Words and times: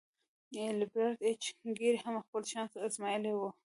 ایلبرټ 0.59 1.17
ایچ 1.27 1.43
ګیري 1.77 1.99
هم 2.05 2.15
خپل 2.25 2.41
چانس 2.51 2.71
ازمایلی 2.85 3.33
و 3.35 3.41